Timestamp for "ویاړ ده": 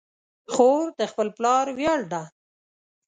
1.77-2.23